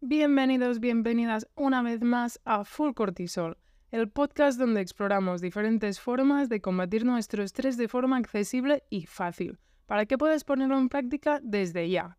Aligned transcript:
Bienvenidos, 0.00 0.78
bienvenidas 0.78 1.48
una 1.56 1.82
vez 1.82 2.02
más 2.02 2.40
a 2.44 2.62
Full 2.62 2.92
Cortisol, 2.92 3.58
el 3.90 4.08
podcast 4.08 4.56
donde 4.56 4.80
exploramos 4.80 5.40
diferentes 5.40 5.98
formas 5.98 6.48
de 6.48 6.60
combatir 6.60 7.04
nuestro 7.04 7.42
estrés 7.42 7.76
de 7.76 7.88
forma 7.88 8.16
accesible 8.16 8.84
y 8.90 9.06
fácil, 9.06 9.58
para 9.86 10.06
que 10.06 10.16
puedas 10.16 10.44
ponerlo 10.44 10.78
en 10.78 10.88
práctica 10.88 11.40
desde 11.42 11.90
ya. 11.90 12.16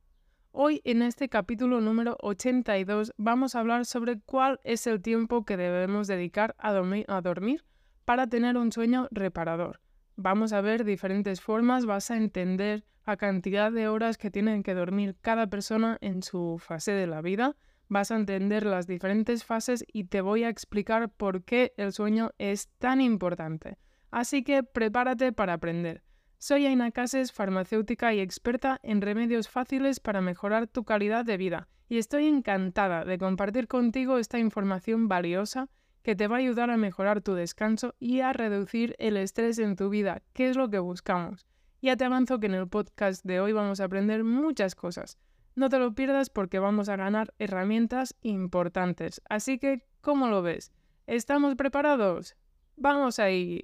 Hoy 0.52 0.82
en 0.84 1.02
este 1.02 1.30
capítulo 1.30 1.80
número 1.80 2.18
82 2.22 3.14
vamos 3.16 3.56
a 3.56 3.62
hablar 3.62 3.86
sobre 3.86 4.20
cuál 4.20 4.60
es 4.66 4.86
el 4.86 5.02
tiempo 5.02 5.46
que 5.46 5.56
debemos 5.56 6.08
dedicar 6.08 6.56
a 6.58 6.74
dormir, 6.74 7.06
a 7.08 7.22
dormir 7.22 7.64
para 8.04 8.28
tener 8.28 8.58
un 8.58 8.74
sueño 8.74 9.08
reparador. 9.10 9.80
Vamos 10.18 10.52
a 10.52 10.60
ver 10.60 10.84
diferentes 10.84 11.40
formas, 11.40 11.86
vas 11.86 12.12
a 12.12 12.18
entender 12.18 12.84
la 13.08 13.16
cantidad 13.16 13.72
de 13.72 13.88
horas 13.88 14.18
que 14.18 14.30
tienen 14.32 14.64
que 14.64 14.74
dormir 14.74 15.16
cada 15.22 15.48
persona 15.48 15.98
en 16.02 16.24
su 16.24 16.58
fase 16.60 16.92
de 16.92 17.08
la 17.08 17.22
vida 17.22 17.56
vas 17.90 18.12
a 18.12 18.16
entender 18.16 18.66
las 18.66 18.88
diferentes 18.88 19.44
fases 19.44 19.84
y 19.92 20.06
te 20.06 20.22
voy 20.22 20.44
a 20.44 20.50
explicar 20.50 21.10
por 21.10 21.44
qué 21.44 21.74
el 21.76 21.92
sueño 21.92 22.32
es 22.38 22.70
tan 22.78 23.02
importante. 23.02 23.78
Así 24.12 24.44
que 24.44 24.64
prepárate 24.64 25.34
para 25.34 25.54
aprender. 25.54 26.04
Soy 26.38 26.66
Aina 26.66 26.92
Cases, 26.92 27.34
farmacéutica 27.34 28.14
y 28.14 28.22
experta 28.22 28.80
en 28.82 29.02
remedios 29.02 29.50
fáciles 29.50 30.00
para 30.00 30.22
mejorar 30.22 30.68
tu 30.68 30.86
calidad 30.86 31.26
de 31.26 31.36
vida, 31.36 31.68
y 31.90 31.98
estoy 31.98 32.28
encantada 32.28 33.04
de 33.04 33.18
compartir 33.18 33.68
contigo 33.68 34.18
esta 34.18 34.40
información 34.40 35.10
valiosa 35.10 35.68
que 36.02 36.16
te 36.16 36.28
va 36.28 36.38
a 36.38 36.40
ayudar 36.40 36.70
a 36.70 36.78
mejorar 36.78 37.22
tu 37.22 37.34
descanso 37.34 37.94
y 38.00 38.22
a 38.22 38.32
reducir 38.32 38.96
el 39.00 39.18
estrés 39.18 39.60
en 39.60 39.76
tu 39.76 39.90
vida, 39.90 40.22
que 40.34 40.50
es 40.50 40.56
lo 40.56 40.70
que 40.70 40.80
buscamos. 40.80 41.46
Ya 41.82 41.98
te 41.98 42.06
avanzo 42.06 42.40
que 42.40 42.46
en 42.46 42.54
el 42.54 42.68
podcast 42.68 43.26
de 43.26 43.42
hoy 43.42 43.52
vamos 43.52 43.80
a 43.80 43.86
aprender 43.86 44.24
muchas 44.24 44.76
cosas. 44.76 45.18
No 45.60 45.68
te 45.68 45.78
lo 45.78 45.94
pierdas 45.94 46.30
porque 46.30 46.58
vamos 46.58 46.88
a 46.88 46.96
ganar 46.96 47.34
herramientas 47.38 48.16
importantes. 48.22 49.22
Así 49.28 49.60
que, 49.60 49.86
¿cómo 50.00 50.28
lo 50.28 50.42
ves? 50.42 50.72
¿Estamos 51.06 51.56
preparados? 51.56 52.38
¡Vamos 52.78 53.20
ahí! 53.20 53.60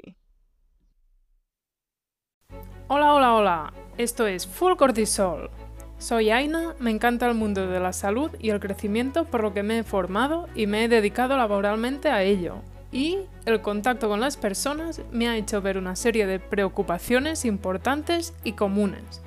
Hola, 2.90 3.14
hola, 3.14 3.34
hola. 3.34 3.74
Esto 3.98 4.28
es 4.28 4.46
Full 4.46 4.76
Cortisol. 4.76 5.50
Soy 5.98 6.32
Aina, 6.32 6.76
me 6.80 6.92
encanta 6.92 7.30
el 7.30 7.34
mundo 7.34 7.66
de 7.66 7.80
la 7.80 7.94
salud 7.94 8.30
y 8.40 8.50
el 8.50 8.60
crecimiento 8.60 9.24
por 9.24 9.42
lo 9.42 9.54
que 9.54 9.64
me 9.64 9.80
he 9.80 9.84
formado 9.84 10.50
y 10.54 10.68
me 10.68 10.84
he 10.84 10.90
dedicado 10.90 11.38
laboralmente 11.38 12.10
a 12.10 12.24
ello. 12.24 12.58
Y 12.92 13.20
el 13.46 13.62
contacto 13.62 14.10
con 14.10 14.20
las 14.20 14.36
personas 14.36 15.02
me 15.14 15.30
ha 15.30 15.38
hecho 15.38 15.62
ver 15.62 15.78
una 15.78 15.96
serie 15.96 16.28
de 16.28 16.42
preocupaciones 16.42 17.46
importantes 17.46 18.34
y 18.44 18.52
comunes 18.52 19.25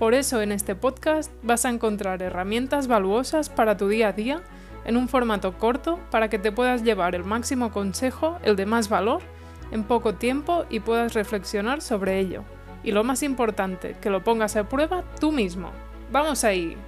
por 0.00 0.14
eso 0.14 0.40
en 0.40 0.50
este 0.50 0.74
podcast 0.74 1.30
vas 1.42 1.66
a 1.66 1.68
encontrar 1.68 2.22
herramientas 2.22 2.86
valuosas 2.86 3.50
para 3.50 3.76
tu 3.76 3.86
día 3.86 4.08
a 4.08 4.12
día 4.14 4.40
en 4.86 4.96
un 4.96 5.08
formato 5.08 5.58
corto 5.58 6.00
para 6.10 6.30
que 6.30 6.38
te 6.38 6.52
puedas 6.52 6.82
llevar 6.82 7.14
el 7.14 7.22
máximo 7.22 7.70
consejo, 7.70 8.38
el 8.42 8.56
de 8.56 8.64
más 8.64 8.88
valor, 8.88 9.20
en 9.72 9.84
poco 9.84 10.14
tiempo 10.14 10.64
y 10.70 10.80
puedas 10.80 11.12
reflexionar 11.12 11.82
sobre 11.82 12.18
ello. 12.18 12.44
Y 12.82 12.92
lo 12.92 13.04
más 13.04 13.22
importante, 13.22 13.94
que 14.00 14.08
lo 14.08 14.24
pongas 14.24 14.56
a 14.56 14.66
prueba 14.66 15.04
tú 15.20 15.32
mismo. 15.32 15.70
¡Vamos 16.10 16.44
ahí! 16.44 16.78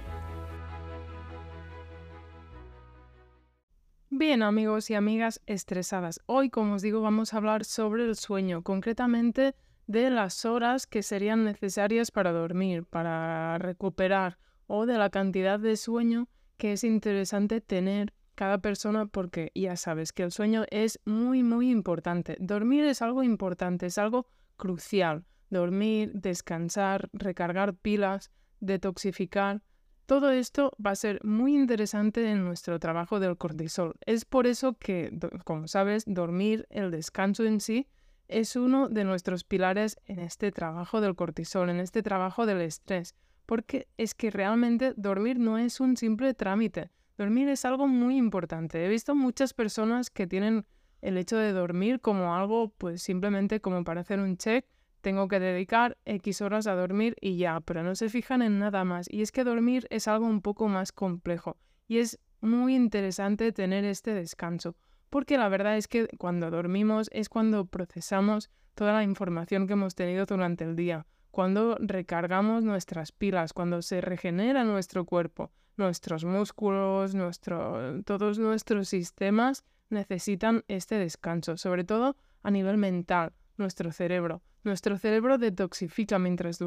Bien 4.09 4.41
amigos 4.41 4.89
y 4.89 4.95
amigas 4.95 5.39
estresadas, 5.45 6.19
hoy 6.25 6.49
como 6.49 6.73
os 6.73 6.81
digo 6.81 7.03
vamos 7.03 7.35
a 7.35 7.37
hablar 7.37 7.63
sobre 7.63 8.05
el 8.05 8.15
sueño, 8.15 8.63
concretamente 8.63 9.53
de 9.87 10.09
las 10.09 10.45
horas 10.45 10.87
que 10.87 11.03
serían 11.03 11.43
necesarias 11.43 12.11
para 12.11 12.31
dormir, 12.31 12.85
para 12.85 13.57
recuperar, 13.57 14.37
o 14.67 14.85
de 14.85 14.97
la 14.97 15.09
cantidad 15.09 15.59
de 15.59 15.77
sueño 15.77 16.29
que 16.57 16.73
es 16.73 16.83
interesante 16.83 17.61
tener 17.61 18.13
cada 18.35 18.59
persona 18.59 19.05
porque 19.05 19.51
ya 19.53 19.75
sabes 19.75 20.11
que 20.11 20.23
el 20.23 20.31
sueño 20.31 20.65
es 20.71 20.99
muy, 21.05 21.43
muy 21.43 21.69
importante. 21.69 22.37
Dormir 22.39 22.85
es 22.85 23.01
algo 23.01 23.23
importante, 23.23 23.87
es 23.87 23.97
algo 23.97 24.27
crucial. 24.57 25.25
Dormir, 25.49 26.11
descansar, 26.13 27.09
recargar 27.13 27.75
pilas, 27.75 28.31
detoxificar. 28.59 29.61
Todo 30.05 30.31
esto 30.31 30.75
va 30.83 30.91
a 30.91 30.95
ser 30.95 31.23
muy 31.23 31.55
interesante 31.55 32.29
en 32.29 32.43
nuestro 32.43 32.79
trabajo 32.79 33.19
del 33.19 33.37
cortisol. 33.37 33.95
Es 34.05 34.25
por 34.25 34.47
eso 34.47 34.73
que, 34.77 35.11
como 35.45 35.67
sabes, 35.67 36.03
dormir, 36.07 36.65
el 36.69 36.91
descanso 36.91 37.45
en 37.45 37.59
sí, 37.61 37.87
es 38.33 38.55
uno 38.55 38.89
de 38.89 39.03
nuestros 39.03 39.43
pilares 39.43 39.97
en 40.05 40.19
este 40.19 40.51
trabajo 40.51 41.01
del 41.01 41.15
cortisol, 41.15 41.69
en 41.69 41.79
este 41.79 42.01
trabajo 42.01 42.45
del 42.45 42.61
estrés, 42.61 43.15
porque 43.45 43.87
es 43.97 44.15
que 44.15 44.31
realmente 44.31 44.93
dormir 44.97 45.39
no 45.39 45.57
es 45.57 45.79
un 45.79 45.95
simple 45.97 46.33
trámite, 46.33 46.89
dormir 47.17 47.47
es 47.47 47.63
algo 47.63 47.87
muy 47.87 48.17
importante. 48.17 48.83
He 48.83 48.89
visto 48.89 49.13
muchas 49.13 49.53
personas 49.53 50.09
que 50.09 50.25
tienen 50.25 50.65
el 51.01 51.17
hecho 51.17 51.37
de 51.37 51.51
dormir 51.51 51.99
como 51.99 52.35
algo, 52.35 52.69
pues 52.69 53.03
simplemente 53.03 53.61
como 53.61 53.83
para 53.83 54.01
hacer 54.01 54.19
un 54.19 54.37
check, 54.37 54.65
tengo 55.01 55.27
que 55.27 55.39
dedicar 55.39 55.97
X 56.05 56.41
horas 56.41 56.65
a 56.65 56.75
dormir 56.75 57.15
y 57.19 57.37
ya, 57.37 57.59
pero 57.59 57.83
no 57.83 57.93
se 57.93 58.09
fijan 58.09 58.41
en 58.41 58.57
nada 58.57 58.85
más. 58.85 59.07
Y 59.11 59.21
es 59.21 59.31
que 59.31 59.43
dormir 59.43 59.85
es 59.89 60.07
algo 60.07 60.25
un 60.25 60.41
poco 60.41 60.69
más 60.69 60.91
complejo 60.91 61.57
y 61.87 61.97
es 61.97 62.19
muy 62.41 62.73
interesante 62.73 63.51
tener 63.51 63.83
este 63.83 64.13
descanso 64.13 64.75
porque 65.13 65.37
la 65.37 65.47
verdad 65.47 65.77
es 65.77 65.87
que 65.87 66.07
cuando 66.17 66.49
dormimos 66.49 67.07
es 67.13 67.29
cuando 67.29 67.67
procesamos 67.67 68.49
toda 68.73 68.93
la 68.93 69.03
información 69.03 69.67
que 69.67 69.73
hemos 69.73 69.93
tenido 69.93 70.25
durante 70.25 70.63
el 70.63 70.75
día, 70.75 71.05
cuando 71.29 71.77
recargamos 71.79 72.63
nuestras 72.63 73.11
pilas, 73.11 73.53
cuando 73.53 73.83
se 73.83 74.01
regenera 74.01 74.63
nuestro 74.63 75.05
cuerpo, 75.05 75.51
nuestros 75.77 76.25
músculos, 76.25 77.13
nuestro, 77.13 78.01
todos 78.05 78.39
nuestros 78.39 78.89
sistemas 78.89 79.63
necesitan 79.91 80.63
este 80.67 80.95
descanso, 80.95 81.57
sobre 81.57 81.83
todo 81.83 82.15
a 82.41 82.49
nivel 82.49 82.77
mental, 82.77 83.33
nuestro 83.55 83.91
cerebro. 83.91 84.41
Nuestro 84.63 84.97
cerebro 84.97 85.37
detoxifica 85.37 86.17
mientras, 86.17 86.57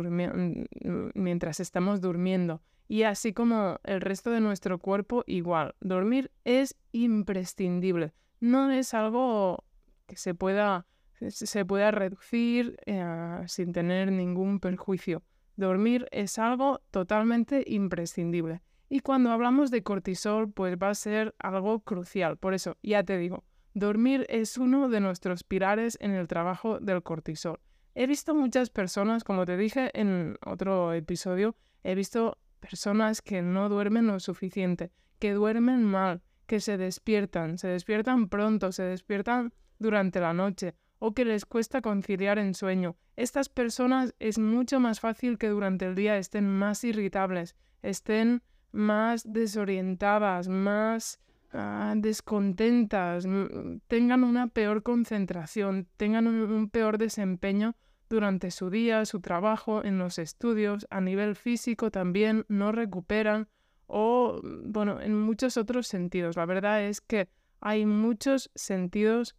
mientras 1.15 1.59
estamos 1.59 2.01
durmiendo 2.01 2.63
y 2.87 3.03
así 3.03 3.33
como 3.33 3.81
el 3.83 4.01
resto 4.01 4.31
de 4.31 4.39
nuestro 4.41 4.79
cuerpo 4.79 5.25
igual. 5.27 5.75
Dormir 5.81 6.31
es 6.45 6.77
imprescindible 6.93 8.13
no 8.41 8.71
es 8.71 8.95
algo 8.95 9.65
que 10.07 10.17
se 10.17 10.35
pueda, 10.35 10.87
se 11.29 11.65
pueda 11.65 11.91
reducir 11.91 12.79
eh, 12.87 13.43
sin 13.47 13.73
tener 13.73 14.13
ningún 14.13 14.61
perjuicio. 14.61 15.23
Dormir 15.57 16.07
es 16.11 16.39
algo 16.39 16.83
totalmente 16.91 17.65
imprescindible. 17.67 18.63
Y 18.89 19.01
cuando 19.01 19.31
hablamos 19.31 19.71
de 19.71 19.83
cortisol, 19.83 20.53
pues 20.53 20.77
va 20.81 20.91
a 20.91 20.95
ser 20.95 21.35
algo 21.39 21.81
crucial. 21.81 22.37
Por 22.37 22.55
eso, 22.55 22.77
ya 22.83 23.03
te 23.03 23.19
digo, 23.19 23.45
dormir 23.75 24.27
es 24.29 24.59
uno 24.59 24.89
de 24.89 25.01
nuestros 25.01 25.43
pilares 25.43 25.99
en 26.01 26.13
el 26.13 26.29
trabajo 26.29 26.79
del 26.79 27.03
cortisol. 27.03 27.59
He 27.95 28.07
visto 28.07 28.35
muchas 28.35 28.71
personas, 28.71 29.25
como 29.25 29.47
te 29.47 29.57
dije 29.57 29.91
en 29.99 30.37
otro 30.45 30.93
episodio, 30.93 31.57
he 31.83 31.95
visto 31.95 32.39
personas 32.61 33.23
que 33.23 33.43
no 33.43 33.69
duermen 33.69 34.07
lo 34.07 34.21
suficiente, 34.21 34.93
que 35.19 35.33
duermen 35.33 35.83
mal, 35.83 36.23
que 36.47 36.61
se 36.61 36.77
despiertan, 36.77 37.59
se 37.59 37.69
despiertan 37.69 38.29
pronto, 38.29 38.73
se 38.73 38.85
despiertan 38.85 39.53
durante 39.79 40.21
la 40.21 40.33
noche 40.33 40.75
o 40.99 41.13
que 41.13 41.25
les 41.25 41.45
cuesta 41.45 41.83
conciliar 41.83 42.39
en 42.39 42.55
sueño. 42.55 42.97
Estas 43.17 43.49
personas 43.49 44.15
es 44.19 44.39
mucho 44.39 44.81
más 44.81 45.01
fácil 45.01 45.39
que 45.39 45.49
durante 45.49 45.87
el 45.87 45.95
día 45.95 46.17
estén 46.17 46.49
más 46.49 46.85
irritables, 46.85 47.55
estén 47.83 48.43
más 48.73 49.31
desorientadas, 49.31 50.49
más 50.49 51.21
ah, 51.53 51.95
descontentas, 51.97 53.27
tengan 53.89 54.25
una 54.25 54.49
peor 54.49 54.83
concentración, 54.83 55.89
tengan 55.97 56.27
un 56.27 56.71
peor 56.71 56.99
desempeño 56.99 57.75
durante 58.09 58.51
su 58.51 58.71
día, 58.71 59.05
su 59.05 59.21
trabajo, 59.21 59.85
en 59.85 59.99
los 59.99 60.19
estudios, 60.19 60.87
a 60.91 61.01
nivel 61.01 61.35
físico 61.37 61.91
también 61.91 62.45
no 62.49 62.73
recuperan 62.73 63.49
o, 63.87 64.41
bueno, 64.43 65.01
en 65.01 65.19
muchos 65.19 65.57
otros 65.57 65.87
sentidos. 65.87 66.37
La 66.37 66.47
verdad 66.47 66.83
es 66.83 67.01
que 67.01 67.29
hay 67.61 67.87
muchos 67.87 68.51
sentidos 68.55 69.37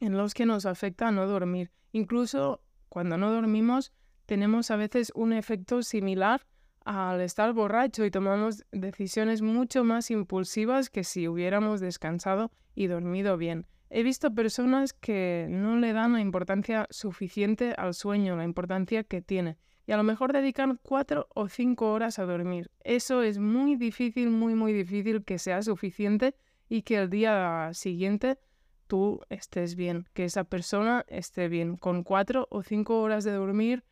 en 0.00 0.16
los 0.16 0.34
que 0.34 0.46
nos 0.46 0.66
afecta 0.66 1.10
no 1.10 1.26
dormir. 1.26 1.70
Incluso 1.92 2.62
cuando 2.88 3.16
no 3.16 3.30
dormimos 3.30 3.92
tenemos 4.26 4.70
a 4.70 4.76
veces 4.76 5.12
un 5.14 5.32
efecto 5.32 5.82
similar 5.82 6.46
al 6.84 7.20
estar 7.20 7.52
borracho 7.52 8.04
y 8.04 8.10
tomamos 8.10 8.64
decisiones 8.72 9.42
mucho 9.42 9.84
más 9.84 10.10
impulsivas 10.10 10.90
que 10.90 11.04
si 11.04 11.28
hubiéramos 11.28 11.80
descansado 11.80 12.50
y 12.74 12.86
dormido 12.86 13.36
bien. 13.36 13.66
He 13.90 14.02
visto 14.02 14.34
personas 14.34 14.94
que 14.94 15.46
no 15.50 15.76
le 15.76 15.92
dan 15.92 16.14
la 16.14 16.20
importancia 16.20 16.86
suficiente 16.90 17.74
al 17.76 17.94
sueño, 17.94 18.36
la 18.36 18.44
importancia 18.44 19.04
que 19.04 19.20
tiene 19.20 19.58
y 19.86 19.92
a 19.92 19.96
lo 19.96 20.02
mejor 20.02 20.32
dedican 20.32 20.78
cuatro 20.82 21.28
o 21.34 21.48
cinco 21.48 21.92
horas 21.92 22.18
a 22.18 22.24
dormir. 22.24 22.70
Eso 22.84 23.22
es 23.22 23.38
muy 23.38 23.76
difícil, 23.76 24.30
muy, 24.30 24.54
muy 24.54 24.72
difícil 24.72 25.24
que 25.24 25.38
sea 25.38 25.62
suficiente 25.62 26.34
y 26.68 26.82
que 26.82 26.96
el 26.96 27.10
día 27.10 27.70
siguiente 27.72 28.38
tú 28.86 29.20
estés 29.28 29.74
bien, 29.74 30.06
que 30.12 30.24
esa 30.24 30.44
persona 30.44 31.04
esté 31.08 31.48
bien. 31.48 31.76
Con 31.76 32.04
cuatro 32.04 32.46
o 32.50 32.62
cinco 32.62 33.00
horas 33.00 33.24
de 33.24 33.32
dormir 33.32 33.84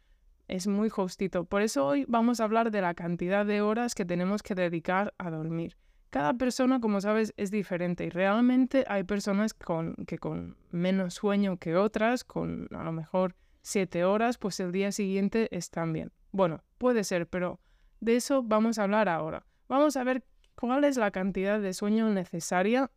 es 0.46 0.66
muy 0.66 0.88
justito. 0.88 1.44
Por 1.44 1.62
eso 1.62 1.86
hoy 1.86 2.04
vamos 2.08 2.40
a 2.40 2.44
hablar 2.44 2.70
de 2.70 2.80
la 2.80 2.94
cantidad 2.94 3.46
de 3.46 3.62
horas 3.62 3.94
que 3.94 4.04
tenemos 4.04 4.42
que 4.42 4.54
dedicar 4.54 5.14
a 5.18 5.30
dormir. 5.30 5.76
Cada 6.10 6.34
persona, 6.34 6.80
como 6.80 7.00
sabes, 7.00 7.32
es 7.36 7.52
diferente 7.52 8.04
y 8.04 8.10
realmente 8.10 8.84
hay 8.88 9.04
personas 9.04 9.54
con, 9.54 9.94
que 10.06 10.18
con 10.18 10.56
menos 10.72 11.14
sueño 11.14 11.56
que 11.56 11.76
otras, 11.76 12.24
con 12.24 12.68
a 12.72 12.82
lo 12.82 12.90
mejor 12.90 13.36
siete 13.62 14.04
horas, 14.04 14.38
pues 14.38 14.60
el 14.60 14.72
día 14.72 14.92
siguiente 14.92 15.48
están 15.56 15.92
bien. 15.92 16.12
Bueno, 16.32 16.62
puede 16.78 17.04
ser, 17.04 17.28
pero 17.28 17.60
de 18.00 18.16
eso 18.16 18.42
vamos 18.42 18.78
a 18.78 18.84
hablar 18.84 19.08
ahora. 19.08 19.46
Vamos 19.68 19.96
a 19.96 20.04
ver 20.04 20.24
cuál 20.54 20.84
es 20.84 20.96
la 20.96 21.10
cantidad 21.10 21.60
de 21.60 21.72
sueño 21.72 22.08
necesaria 22.10 22.90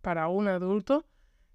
para 0.00 0.28
un 0.28 0.48
adulto 0.48 1.06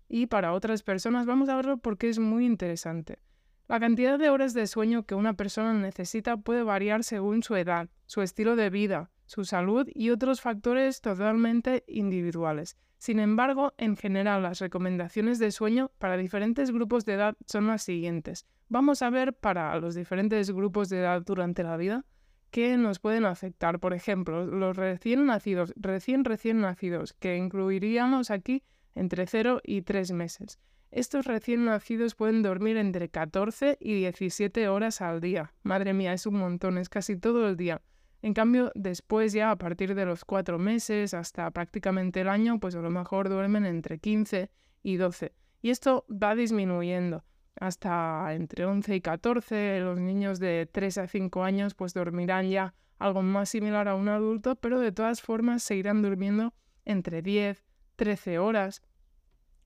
y 0.08 0.28
para 0.28 0.54
otras 0.54 0.84
personas. 0.84 1.26
Vamos 1.26 1.50
a 1.50 1.56
verlo 1.56 1.78
porque 1.78 2.10
es 2.10 2.20
muy 2.20 2.46
interesante. 2.46 3.20
La 3.68 3.80
cantidad 3.80 4.20
de 4.20 4.30
horas 4.30 4.54
de 4.54 4.68
sueño 4.68 5.04
que 5.04 5.16
una 5.16 5.34
persona 5.34 5.74
necesita 5.74 6.38
puede 6.38 6.64
variar 6.64 7.04
según 7.04 7.44
su 7.44 7.56
edad, 7.56 7.90
su 8.06 8.22
estilo 8.22 8.56
de 8.56 8.70
vida, 8.70 9.10
su 9.34 9.46
salud 9.46 9.90
y 9.96 10.12
otros 10.12 10.42
factores 10.42 11.02
totalmente 11.02 11.84
individuales. 11.88 12.78
Sin 13.00 13.20
embargo, 13.20 13.74
en 13.78 13.98
general, 13.98 14.44
las 14.44 14.60
recomendaciones 14.60 15.40
de 15.40 15.52
sueño 15.52 15.90
para 15.98 16.18
diferentes 16.18 16.70
grupos 16.70 17.04
de 17.04 17.14
edad 17.14 17.36
son 17.48 17.66
las 17.66 17.82
siguientes. 17.82 18.46
Vamos 18.70 19.02
a 19.02 19.10
ver 19.10 19.34
para 19.34 19.76
los 19.80 19.96
diferentes 19.96 20.52
grupos 20.52 20.90
de 20.90 21.00
edad 21.00 21.24
durante 21.26 21.64
la 21.64 21.78
vida 21.78 22.06
qué 22.52 22.78
nos 22.78 23.00
pueden 23.00 23.26
afectar. 23.26 23.80
Por 23.80 23.96
ejemplo, 23.96 24.46
los 24.46 24.78
recién 24.78 25.26
nacidos, 25.26 25.74
recién 25.76 26.24
recién 26.24 26.62
nacidos, 26.62 27.14
que 27.14 27.36
incluiríamos 27.36 28.30
aquí 28.30 28.64
entre 28.94 29.26
0 29.26 29.62
y 29.64 29.82
3 29.82 30.12
meses. 30.12 30.60
Estos 30.92 31.26
recién 31.26 31.66
nacidos 31.66 32.14
pueden 32.14 32.44
dormir 32.44 32.78
entre 32.78 33.10
14 33.10 33.80
y 33.80 33.96
17 33.96 34.68
horas 34.68 35.02
al 35.02 35.22
día. 35.22 35.52
Madre 35.64 35.94
mía, 35.94 36.14
es 36.14 36.28
un 36.28 36.36
montón, 36.36 36.78
es 36.78 36.88
casi 36.88 37.18
todo 37.18 37.50
el 37.50 37.58
día. 37.58 37.82
En 38.24 38.34
cambio, 38.34 38.72
después 38.74 39.34
ya 39.34 39.52
a 39.52 39.58
partir 39.58 39.96
de 39.96 40.06
los 40.06 40.24
cuatro 40.24 40.58
meses 40.58 41.14
hasta 41.14 41.52
prácticamente 41.52 42.22
el 42.22 42.30
año, 42.30 42.58
pues 42.58 42.74
a 42.74 42.80
lo 42.80 42.90
mejor 42.90 43.28
duermen 43.28 43.66
entre 43.66 44.00
15 44.00 44.50
y 44.82 44.96
12. 44.96 45.34
Y 45.62 45.72
esto 45.72 46.06
va 46.10 46.34
disminuyendo 46.34 47.26
hasta 47.60 48.34
entre 48.34 48.64
11 48.64 48.96
y 48.96 49.02
14. 49.02 49.82
Los 49.82 50.00
niños 50.00 50.40
de 50.40 50.70
3 50.72 51.00
a 51.00 51.08
5 51.08 51.44
años 51.44 51.74
pues 51.76 51.94
dormirán 51.94 52.50
ya 52.50 52.74
algo 52.98 53.22
más 53.24 53.50
similar 53.50 53.90
a 53.90 53.96
un 53.96 54.08
adulto, 54.08 54.56
pero 54.56 54.80
de 54.80 54.94
todas 54.94 55.22
formas 55.22 55.62
seguirán 55.62 56.02
durmiendo 56.02 56.54
entre 56.86 57.22
10, 57.22 57.62
13 57.98 58.40
horas. 58.40 58.82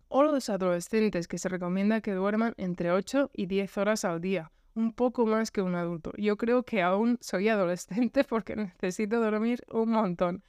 O 0.08 0.24
los 0.24 0.50
adolescentes 0.50 1.28
que 1.28 1.38
se 1.38 1.48
recomienda 1.48 2.02
que 2.02 2.14
duerman 2.14 2.56
entre 2.58 2.92
8 2.92 3.30
y 3.36 3.46
10 3.46 3.78
horas 3.78 4.04
al 4.04 4.20
día 4.20 4.52
un 4.78 4.94
poco 4.94 5.26
más 5.26 5.50
que 5.50 5.64
un 5.64 5.74
adulto. 5.74 6.14
Yo 6.18 6.38
creo 6.38 6.62
que 6.64 6.84
aún 6.84 7.18
soy 7.20 7.50
adolescente 7.50 8.24
porque 8.30 8.56
necesito 8.56 9.20
dormir 9.20 9.64
un 9.72 9.90
montón. 9.90 10.44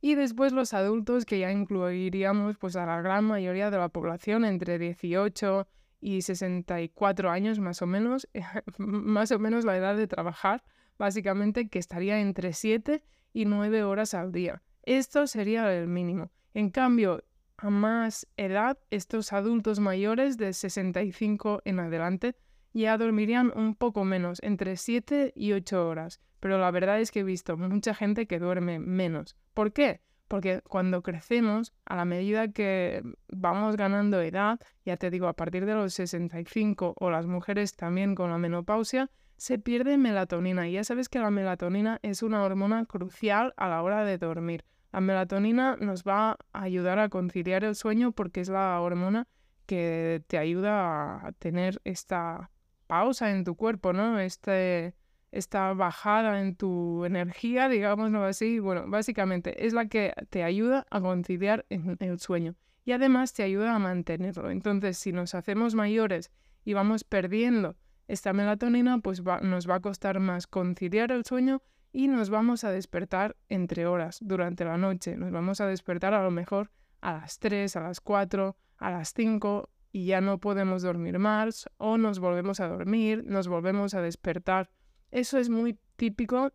Y 0.00 0.14
después 0.14 0.52
los 0.52 0.72
adultos 0.72 1.26
que 1.26 1.38
ya 1.38 1.52
incluiríamos 1.52 2.56
pues 2.56 2.76
a 2.76 2.86
la 2.86 3.00
gran 3.02 3.24
mayoría 3.24 3.70
de 3.70 3.78
la 3.78 3.90
población 3.90 4.44
entre 4.44 4.78
18 4.78 5.66
y 6.00 6.22
64 6.22 7.30
años 7.30 7.58
más 7.58 7.82
o 7.82 7.86
menos, 7.86 8.28
más 8.78 9.30
o 9.32 9.38
menos 9.38 9.64
la 9.64 9.76
edad 9.76 9.96
de 9.96 10.06
trabajar, 10.06 10.64
básicamente 10.98 11.68
que 11.68 11.78
estaría 11.78 12.20
entre 12.20 12.54
7 12.54 13.02
y 13.34 13.44
9 13.44 13.84
horas 13.84 14.14
al 14.14 14.32
día. 14.32 14.62
Esto 14.82 15.26
sería 15.26 15.74
el 15.74 15.88
mínimo. 15.88 16.30
En 16.54 16.70
cambio, 16.70 17.22
a 17.58 17.68
más 17.68 18.26
edad, 18.36 18.78
estos 18.90 19.32
adultos 19.32 19.78
mayores 19.78 20.36
de 20.38 20.52
65 20.52 21.62
en 21.64 21.80
adelante 21.80 22.34
ya 22.82 22.98
dormirían 22.98 23.52
un 23.54 23.74
poco 23.74 24.04
menos, 24.04 24.40
entre 24.42 24.76
7 24.76 25.32
y 25.34 25.52
8 25.52 25.88
horas. 25.88 26.20
Pero 26.40 26.58
la 26.58 26.70
verdad 26.70 27.00
es 27.00 27.10
que 27.10 27.20
he 27.20 27.24
visto 27.24 27.56
mucha 27.56 27.94
gente 27.94 28.26
que 28.26 28.38
duerme 28.38 28.78
menos. 28.78 29.36
¿Por 29.54 29.72
qué? 29.72 30.02
Porque 30.28 30.60
cuando 30.62 31.02
crecemos, 31.02 31.72
a 31.86 31.96
la 31.96 32.04
medida 32.04 32.48
que 32.48 33.02
vamos 33.28 33.76
ganando 33.76 34.20
edad, 34.20 34.58
ya 34.84 34.96
te 34.96 35.10
digo, 35.10 35.28
a 35.28 35.34
partir 35.34 35.64
de 35.64 35.74
los 35.74 35.94
65 35.94 36.94
o 36.98 37.10
las 37.10 37.26
mujeres 37.26 37.76
también 37.76 38.14
con 38.14 38.30
la 38.30 38.38
menopausia, 38.38 39.10
se 39.36 39.58
pierde 39.58 39.96
melatonina. 39.96 40.68
Y 40.68 40.72
ya 40.72 40.84
sabes 40.84 41.08
que 41.08 41.18
la 41.18 41.30
melatonina 41.30 41.98
es 42.02 42.22
una 42.22 42.42
hormona 42.42 42.84
crucial 42.86 43.54
a 43.56 43.68
la 43.68 43.82
hora 43.82 44.04
de 44.04 44.18
dormir. 44.18 44.64
La 44.92 45.00
melatonina 45.00 45.76
nos 45.80 46.04
va 46.04 46.32
a 46.52 46.62
ayudar 46.62 46.98
a 46.98 47.08
conciliar 47.08 47.64
el 47.64 47.74
sueño 47.74 48.12
porque 48.12 48.40
es 48.40 48.48
la 48.48 48.80
hormona 48.80 49.26
que 49.66 50.22
te 50.26 50.38
ayuda 50.38 51.26
a 51.26 51.32
tener 51.32 51.80
esta 51.84 52.50
pausa 52.86 53.30
en 53.30 53.44
tu 53.44 53.56
cuerpo, 53.56 53.92
¿no? 53.92 54.18
Este, 54.18 54.94
esta 55.32 55.72
bajada 55.72 56.40
en 56.40 56.54
tu 56.54 57.04
energía, 57.04 57.68
digámoslo 57.68 58.24
así, 58.24 58.58
bueno, 58.60 58.84
básicamente 58.86 59.66
es 59.66 59.72
la 59.72 59.86
que 59.86 60.14
te 60.30 60.44
ayuda 60.44 60.86
a 60.90 61.00
conciliar 61.00 61.66
el 61.68 62.18
sueño 62.20 62.54
y 62.84 62.92
además 62.92 63.32
te 63.32 63.42
ayuda 63.42 63.74
a 63.74 63.78
mantenerlo. 63.78 64.50
Entonces, 64.50 64.98
si 64.98 65.12
nos 65.12 65.34
hacemos 65.34 65.74
mayores 65.74 66.30
y 66.64 66.74
vamos 66.74 67.04
perdiendo 67.04 67.76
esta 68.06 68.32
melatonina, 68.32 68.98
pues 68.98 69.22
nos 69.42 69.68
va 69.68 69.76
a 69.76 69.80
costar 69.80 70.20
más 70.20 70.46
conciliar 70.46 71.10
el 71.10 71.24
sueño 71.24 71.62
y 71.92 72.08
nos 72.08 72.30
vamos 72.30 72.64
a 72.64 72.70
despertar 72.70 73.36
entre 73.48 73.86
horas 73.86 74.18
durante 74.20 74.64
la 74.64 74.76
noche. 74.76 75.16
Nos 75.16 75.30
vamos 75.30 75.60
a 75.60 75.66
despertar 75.66 76.12
a 76.14 76.22
lo 76.22 76.30
mejor 76.30 76.70
a 77.00 77.12
las 77.12 77.38
3, 77.38 77.76
a 77.76 77.80
las 77.80 78.00
4, 78.00 78.56
a 78.78 78.90
las 78.90 79.12
5 79.14 79.70
y 79.94 80.06
ya 80.06 80.20
no 80.20 80.38
podemos 80.38 80.82
dormir 80.82 81.20
más 81.20 81.70
o 81.76 81.98
nos 81.98 82.18
volvemos 82.18 82.58
a 82.58 82.66
dormir, 82.66 83.22
nos 83.26 83.46
volvemos 83.46 83.94
a 83.94 84.02
despertar. 84.02 84.68
Eso 85.12 85.38
es 85.38 85.48
muy 85.48 85.78
típico 85.94 86.52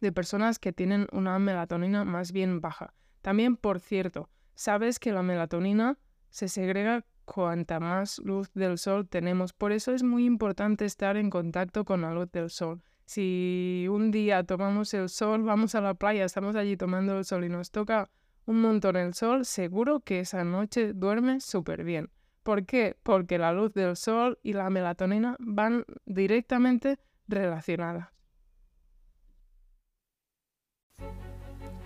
de 0.00 0.12
personas 0.12 0.58
que 0.58 0.72
tienen 0.72 1.06
una 1.12 1.38
melatonina 1.38 2.06
más 2.06 2.32
bien 2.32 2.62
baja. 2.62 2.94
También, 3.20 3.58
por 3.58 3.80
cierto, 3.80 4.30
sabes 4.54 4.98
que 4.98 5.12
la 5.12 5.22
melatonina 5.22 5.98
se 6.30 6.48
segrega 6.48 7.04
cuanta 7.26 7.80
más 7.80 8.18
luz 8.20 8.50
del 8.54 8.78
sol 8.78 9.06
tenemos. 9.10 9.52
Por 9.52 9.70
eso 9.70 9.92
es 9.92 10.02
muy 10.02 10.24
importante 10.24 10.86
estar 10.86 11.18
en 11.18 11.28
contacto 11.28 11.84
con 11.84 12.00
la 12.00 12.14
luz 12.14 12.32
del 12.32 12.48
sol. 12.48 12.80
Si 13.04 13.86
un 13.90 14.10
día 14.10 14.42
tomamos 14.44 14.94
el 14.94 15.10
sol, 15.10 15.42
vamos 15.42 15.74
a 15.74 15.82
la 15.82 15.92
playa, 15.92 16.24
estamos 16.24 16.56
allí 16.56 16.78
tomando 16.78 17.18
el 17.18 17.26
sol 17.26 17.44
y 17.44 17.50
nos 17.50 17.70
toca 17.70 18.08
un 18.46 18.62
montón 18.62 18.96
el 18.96 19.12
sol, 19.12 19.44
seguro 19.44 20.00
que 20.00 20.20
esa 20.20 20.44
noche 20.44 20.94
duerme 20.94 21.40
súper 21.40 21.84
bien. 21.84 22.08
¿Por 22.44 22.66
qué? 22.66 22.94
Porque 23.02 23.38
la 23.38 23.54
luz 23.54 23.72
del 23.72 23.96
sol 23.96 24.38
y 24.42 24.52
la 24.52 24.68
melatonina 24.68 25.36
van 25.40 25.86
directamente 26.04 26.98
relacionadas. 27.26 28.10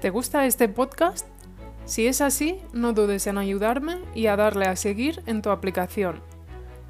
¿Te 0.01 0.11
gusta 0.11 0.47
este 0.47 0.69
podcast? 0.69 1.29
Si 1.85 2.09
es 2.09 2.21
así, 2.21 2.61
no 2.73 2.93
dudes 2.93 3.29
en 3.29 3.39
ayudarme 3.39 4.01
y 4.17 4.27
a 4.27 4.37
darle 4.37 4.67
a 4.67 4.75
seguir 4.75 5.23
en 5.27 5.43
tu 5.43 5.51
aplicación. 5.51 6.21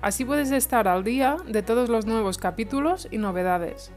Así 0.01 0.25
puedes 0.25 0.51
estar 0.51 0.89
al 0.89 1.05
día 1.05 1.37
de 1.47 1.63
todos 1.63 1.91
los 1.91 2.07
nuevos 2.07 2.39
capítulos 2.39 3.07
y 3.11 3.19
novedades. 3.19 3.93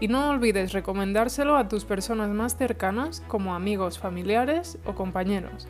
Y 0.00 0.08
no 0.08 0.28
olvides 0.28 0.72
recomendárselo 0.72 1.56
a 1.56 1.68
tus 1.68 1.84
personas 1.84 2.30
más 2.30 2.56
cercanas 2.56 3.22
como 3.28 3.54
amigos, 3.54 3.96
familiares 3.96 4.76
o 4.84 4.96
compañeros. 4.96 5.68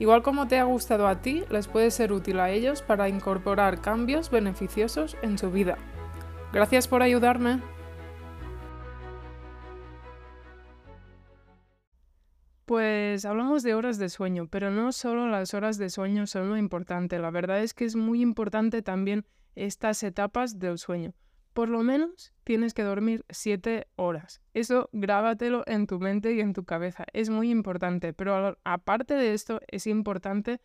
Igual 0.00 0.22
como 0.22 0.48
te 0.48 0.58
ha 0.58 0.64
gustado 0.64 1.06
a 1.06 1.20
ti, 1.20 1.44
les 1.50 1.68
puede 1.68 1.90
ser 1.90 2.10
útil 2.10 2.40
a 2.40 2.48
ellos 2.48 2.80
para 2.80 3.10
incorporar 3.10 3.82
cambios 3.82 4.30
beneficiosos 4.30 5.14
en 5.20 5.36
su 5.36 5.50
vida. 5.50 5.76
Gracias 6.54 6.88
por 6.88 7.02
ayudarme. 7.02 7.60
Pues 12.64 13.26
hablamos 13.26 13.62
de 13.62 13.74
horas 13.74 13.98
de 13.98 14.08
sueño, 14.08 14.48
pero 14.50 14.70
no 14.70 14.90
solo 14.92 15.28
las 15.28 15.52
horas 15.52 15.76
de 15.76 15.90
sueño 15.90 16.26
son 16.26 16.48
lo 16.48 16.56
importante, 16.56 17.18
la 17.18 17.30
verdad 17.30 17.62
es 17.62 17.74
que 17.74 17.84
es 17.84 17.94
muy 17.94 18.22
importante 18.22 18.80
también 18.80 19.26
estas 19.54 20.02
etapas 20.02 20.58
del 20.58 20.78
sueño 20.78 21.12
por 21.52 21.68
lo 21.68 21.82
menos 21.82 22.32
tienes 22.44 22.74
que 22.74 22.82
dormir 22.82 23.24
siete 23.28 23.88
horas. 23.96 24.40
Eso 24.54 24.88
grábatelo 24.92 25.64
en 25.66 25.86
tu 25.86 25.98
mente 25.98 26.32
y 26.32 26.40
en 26.40 26.52
tu 26.52 26.64
cabeza. 26.64 27.04
Es 27.12 27.30
muy 27.30 27.50
importante. 27.50 28.12
Pero 28.12 28.58
aparte 28.64 29.14
de 29.14 29.34
esto, 29.34 29.60
es 29.68 29.86
importante 29.86 30.60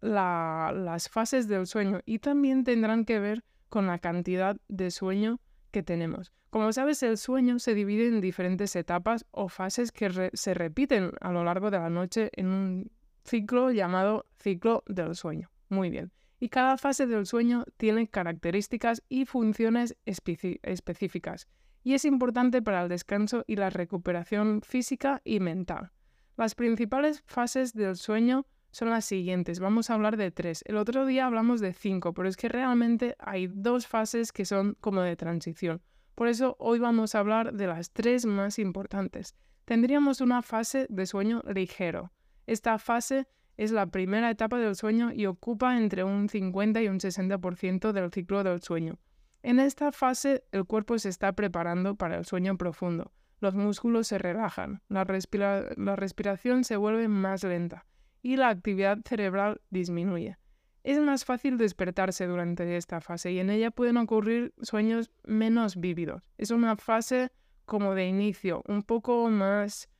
las 0.00 1.08
fases 1.08 1.46
del 1.46 1.66
sueño 1.66 2.00
y 2.06 2.20
también 2.20 2.64
tendrán 2.64 3.04
que 3.04 3.20
ver 3.20 3.44
con 3.68 3.86
la 3.86 3.98
cantidad 3.98 4.56
de 4.68 4.90
sueño 4.90 5.40
que 5.70 5.82
tenemos. 5.82 6.32
Como 6.48 6.72
sabes, 6.72 7.02
el 7.02 7.16
sueño 7.16 7.58
se 7.58 7.74
divide 7.74 8.08
en 8.08 8.20
diferentes 8.20 8.74
etapas 8.74 9.24
o 9.30 9.48
fases 9.48 9.92
que 9.92 10.30
se 10.32 10.54
repiten 10.54 11.12
a 11.20 11.30
lo 11.32 11.44
largo 11.44 11.70
de 11.70 11.78
la 11.78 11.90
noche 11.90 12.30
en 12.32 12.46
un 12.46 12.90
ciclo 13.24 13.70
llamado 13.70 14.26
ciclo 14.38 14.82
del 14.86 15.14
sueño. 15.14 15.50
Muy 15.68 15.90
bien 15.90 16.10
y 16.40 16.48
cada 16.48 16.76
fase 16.78 17.06
del 17.06 17.26
sueño 17.26 17.64
tiene 17.76 18.08
características 18.08 19.04
y 19.08 19.26
funciones 19.26 19.96
específicas, 20.04 21.46
y 21.84 21.94
es 21.94 22.04
importante 22.04 22.62
para 22.62 22.82
el 22.82 22.88
descanso 22.88 23.44
y 23.46 23.56
la 23.56 23.70
recuperación 23.70 24.62
física 24.62 25.20
y 25.24 25.38
mental. 25.38 25.92
Las 26.36 26.54
principales 26.54 27.22
fases 27.26 27.74
del 27.74 27.96
sueño 27.96 28.46
son 28.70 28.88
las 28.88 29.04
siguientes. 29.04 29.60
Vamos 29.60 29.90
a 29.90 29.94
hablar 29.94 30.16
de 30.16 30.30
tres. 30.30 30.62
El 30.66 30.76
otro 30.76 31.04
día 31.04 31.26
hablamos 31.26 31.60
de 31.60 31.74
cinco, 31.74 32.14
pero 32.14 32.28
es 32.28 32.36
que 32.36 32.48
realmente 32.48 33.16
hay 33.18 33.48
dos 33.48 33.86
fases 33.86 34.32
que 34.32 34.44
son 34.44 34.76
como 34.80 35.02
de 35.02 35.16
transición. 35.16 35.82
Por 36.14 36.28
eso 36.28 36.56
hoy 36.58 36.78
vamos 36.78 37.14
a 37.14 37.18
hablar 37.18 37.52
de 37.52 37.66
las 37.66 37.90
tres 37.90 38.26
más 38.26 38.58
importantes. 38.58 39.34
tendríamos 39.64 40.20
una 40.20 40.42
fase 40.42 40.86
de 40.88 41.06
sueño 41.06 41.42
ligero. 41.54 42.10
Esta 42.46 42.78
fase 42.78 43.28
es 43.60 43.72
la 43.72 43.88
primera 43.88 44.30
etapa 44.30 44.58
del 44.58 44.74
sueño 44.74 45.12
y 45.12 45.26
ocupa 45.26 45.76
entre 45.76 46.02
un 46.02 46.30
50 46.30 46.80
y 46.80 46.88
un 46.88 46.98
60% 46.98 47.92
del 47.92 48.10
ciclo 48.10 48.42
del 48.42 48.62
sueño. 48.62 48.98
En 49.42 49.60
esta 49.60 49.92
fase 49.92 50.44
el 50.50 50.64
cuerpo 50.64 50.98
se 50.98 51.10
está 51.10 51.34
preparando 51.34 51.94
para 51.94 52.16
el 52.16 52.24
sueño 52.24 52.56
profundo. 52.56 53.12
Los 53.38 53.54
músculos 53.54 54.06
se 54.06 54.16
relajan, 54.16 54.80
la, 54.88 55.04
respiración 55.04 56.64
se 56.64 56.76
vuelve 56.76 57.06
más 57.08 57.44
lenta 57.44 57.84
y 58.22 58.36
la 58.36 58.48
actividad 58.48 59.00
cerebral 59.06 59.60
disminuye. 59.68 60.38
Es 60.82 60.98
más 60.98 61.26
fácil 61.26 61.58
despertarse 61.58 62.26
durante 62.26 62.78
esta 62.78 63.02
fase 63.02 63.30
y 63.32 63.40
en 63.40 63.50
ella 63.50 63.70
pueden 63.70 63.98
ocurrir 63.98 64.54
sueños 64.62 65.10
menos 65.24 65.76
vívidos. 65.76 66.22
Es 66.38 66.50
una 66.50 66.76
fase 66.76 67.30
como 67.66 67.94
de 67.94 68.06
inicio, 68.06 68.62
un 68.66 68.82
poco 68.82 69.28
más... 69.28 69.90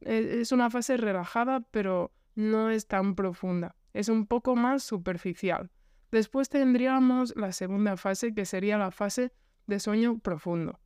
E-, 0.00 0.40
es 0.40 0.50
una 0.50 0.68
fase 0.68 0.96
relajada, 0.96 1.60
pero 1.70 2.10
no 2.34 2.70
es 2.70 2.86
tan 2.86 3.14
profunda. 3.14 3.76
Es 3.92 4.08
un 4.08 4.26
poco 4.26 4.56
más 4.56 4.82
superficial. 4.82 5.70
Después 6.10 6.48
tendríamos 6.48 7.34
la 7.36 7.52
segunda 7.52 7.96
fase, 7.96 8.34
que 8.34 8.44
sería 8.44 8.78
la 8.78 8.90
fase 8.90 9.32
de 9.66 9.80
sueño 9.80 10.18
profundo. 10.18 10.80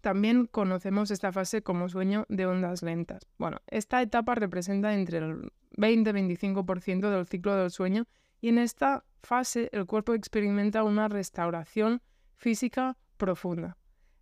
También 0.00 0.46
conocemos 0.46 1.10
esta 1.10 1.32
fase 1.32 1.62
como 1.62 1.88
sueño 1.88 2.26
de 2.28 2.44
ondas 2.44 2.82
lentas. 2.82 3.26
Bueno, 3.38 3.58
esta 3.66 4.02
etapa 4.02 4.34
representa 4.34 4.92
entre 4.92 5.18
el 5.18 5.50
20-25% 5.78 7.10
del 7.10 7.26
ciclo 7.26 7.56
del 7.56 7.70
sueño 7.70 8.06
y 8.40 8.50
en 8.50 8.58
esta 8.58 9.04
fase 9.22 9.70
el 9.72 9.86
cuerpo 9.86 10.12
experimenta 10.12 10.84
una 10.84 11.08
restauración 11.08 12.02
física 12.36 12.98
profunda. 13.16 13.78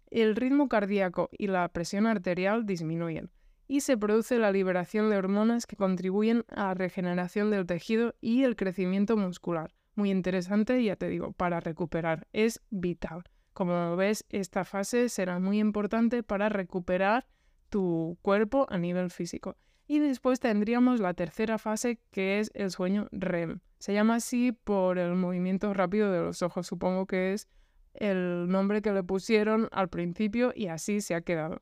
El 0.09 0.37
ritmo 0.37 0.69
cardíaco 0.69 1.31
y 1.33 1.49
la 1.49 1.69
presión 1.71 2.07
arterial 2.07 2.65
disminuyen 2.65 3.33
y 3.69 3.81
se 3.81 3.97
produce 3.97 4.39
la 4.39 4.53
liberación 4.53 5.11
de 5.11 5.17
hormonas 5.17 5.67
que 5.67 5.77
contribuyen 5.77 6.45
a 6.49 6.69
la 6.69 6.75
regeneración 6.75 7.51
del 7.51 7.67
tejido 7.67 8.15
y 8.21 8.45
el 8.45 8.57
crecimiento 8.57 9.17
muscular. 9.17 9.75
Muy 9.95 10.11
interesante, 10.11 10.83
ya 10.83 10.97
te 10.97 11.09
digo, 11.09 11.33
para 11.33 11.61
recuperar. 11.61 12.27
Es 12.33 12.61
vital. 12.71 13.25
Como 13.53 13.97
ves, 13.97 14.25
esta 14.31 14.65
fase 14.65 15.09
será 15.09 15.39
muy 15.39 15.59
importante 15.59 16.23
para 16.23 16.49
recuperar 16.49 17.27
tu 17.69 18.19
cuerpo 18.23 18.67
a 18.71 18.79
nivel 18.79 19.11
físico. 19.11 19.57
Y 19.87 19.99
después 19.99 20.41
tendríamos 20.41 21.01
la 21.01 21.13
tercera 21.13 21.59
fase 21.59 22.01
que 22.11 22.39
es 22.39 22.51
el 22.55 22.71
sueño 22.71 23.09
REM. 23.13 23.61
Se 23.79 23.93
llama 23.93 24.17
así 24.17 24.53
por 24.53 24.99
el 24.99 25.15
movimiento 25.15 25.75
rápido 25.75 26.11
de 26.11 26.21
los 26.21 26.43
ojos. 26.43 26.67
Supongo 26.67 27.07
que 27.07 27.35
es 27.35 27.49
el 27.95 28.49
nombre 28.49 28.81
que 28.81 28.93
le 28.93 29.03
pusieron 29.03 29.69
al 29.73 29.89
principio 29.89 30.53
y 30.55 30.69
así 30.69 31.01
se 31.01 31.15
ha 31.15 31.21
quedado. 31.21 31.61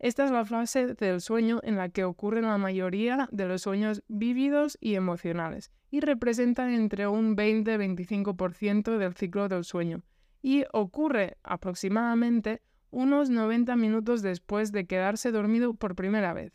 Esta 0.00 0.24
es 0.24 0.30
la 0.30 0.44
fase 0.44 0.94
del 0.94 1.20
sueño 1.20 1.58
en 1.64 1.76
la 1.76 1.88
que 1.88 2.04
ocurren 2.04 2.44
la 2.44 2.56
mayoría 2.56 3.28
de 3.32 3.46
los 3.46 3.62
sueños 3.62 4.04
vívidos 4.06 4.78
y 4.80 4.94
emocionales 4.94 5.72
y 5.90 6.00
representa 6.00 6.72
entre 6.72 7.08
un 7.08 7.36
20-25% 7.36 8.96
del 8.96 9.14
ciclo 9.14 9.48
del 9.48 9.64
sueño 9.64 10.02
y 10.40 10.64
ocurre 10.72 11.36
aproximadamente 11.42 12.62
unos 12.90 13.28
90 13.28 13.74
minutos 13.74 14.22
después 14.22 14.70
de 14.70 14.86
quedarse 14.86 15.32
dormido 15.32 15.74
por 15.74 15.96
primera 15.96 16.32
vez. 16.32 16.52